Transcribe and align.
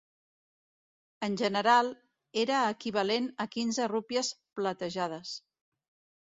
En 1.27 1.35
general, 1.41 1.91
era 2.43 2.61
equivalent 2.77 3.27
a 3.45 3.47
quinze 3.57 3.87
rupies 3.93 4.33
platejades. 4.61 5.37